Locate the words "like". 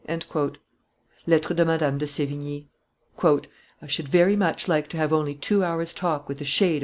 4.67-4.87